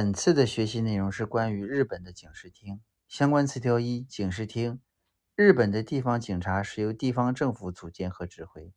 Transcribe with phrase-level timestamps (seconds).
[0.00, 3.80] 本次的学习内容是关于日本的警视厅相关词条。
[3.80, 4.78] 一、警视厅，
[5.34, 8.72] 日本的地方警察是由地方政府组建和指挥，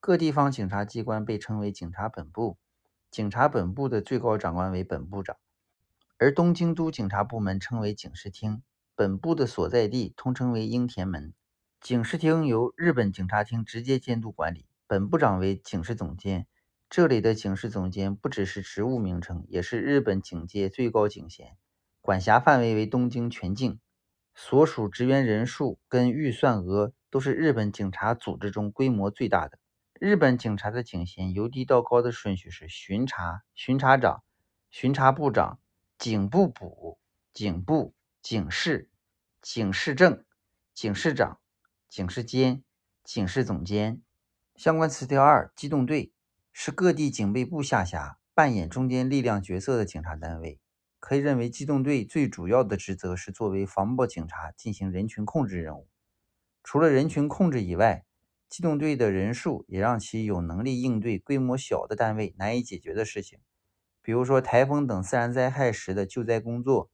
[0.00, 2.58] 各地方警察机关被称为警察本部，
[3.10, 5.38] 警察本部的最高长官为本部长，
[6.18, 8.62] 而东京都警察部门称为警视厅
[8.94, 11.32] 本部的所在地，通称为樱田门。
[11.80, 16.46] 警视厅由日本警察厅直接监督管理，本部长为警视总监。
[16.88, 21.56] 这里的警视总监不只是职务名称，也是日本警界最高警衔，
[22.00, 23.80] 管辖范围为东京全境，
[24.34, 29.58] 所属职员人数跟预算额都是日本警察组织中规模最大的。
[29.98, 34.22] 日本警察的警衔由低到高的顺序是：巡查、巡查长、
[34.70, 35.58] 巡查部长、
[35.98, 36.98] 警部补、
[37.32, 38.90] 警部、警视、
[39.42, 40.24] 警视正、
[40.72, 41.40] 警视长、
[41.88, 42.62] 警视监、
[43.04, 44.00] 警视总监。
[44.54, 46.12] 相关词条二：机动队。
[46.58, 50.58] 是各地警备部下辖、扮演中间力量角色的警察单位，
[50.98, 55.86] 可以认为机动队最主要的职责是作为防暴警察进行人群控制任务。
[56.64, 58.06] 除了人群控制以外，
[58.48, 63.38] 机动队的人数也让其有能力应对规模小的单位难以解决的事情，
[64.02, 66.90] 比如说台风等自然灾害时的救灾工作、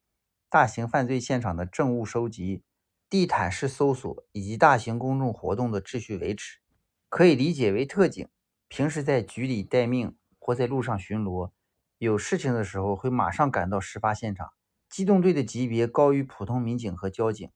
[0.49, 2.63] 大型犯罪现场的证物收集、
[3.09, 6.59] 地毯式搜索以及大型公众活动的秩序维持，
[7.07, 8.27] 可以理解为特警。
[8.75, 11.51] 平时在局里待命或在路上巡逻，
[11.99, 14.51] 有事情的时候会马上赶到事发现场。
[14.89, 17.47] 机动队的级别高于普通民警和交警，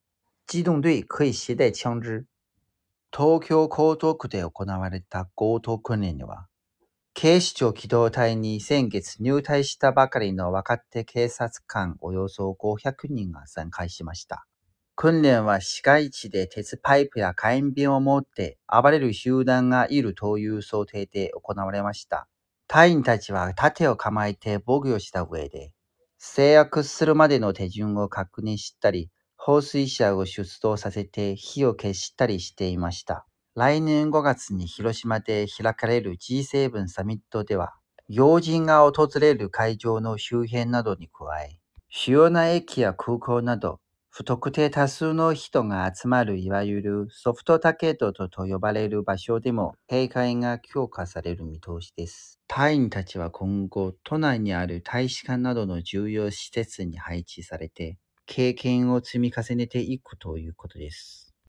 [0.46, 2.28] 机动队可以携带枪支。
[2.28, 2.28] 警
[7.42, 14.46] 視庁機動隊に先月入隊したばかりの若手警察官およそ500人が参加しました。
[15.00, 22.28] 訓練は市街地で鉄パイプや火炎瓶を持って暴れる集団がいるという想定で行われました。
[22.68, 25.72] 隊員たちは盾を構えて防御した上で、
[26.18, 33.28] 制圧するまでの手順を確認したり、放水車を出動させて火を消したりしていました。
[33.54, 37.76] 来年5月に広島で開かれる G7 サミットでは、
[38.10, 43.80] 要人が訪れる会場の周辺などに加え、主要な駅や空港など
[44.20, 52.40] 不特定多数の人が集まるいわゆるソフトターットと呼ばれる場所でも警戒が強化される見通しです。
[52.48, 61.27] 隊員たちは今後、都内にある大使館などの重要施設に配置されて、経験を積み重ねていくということです。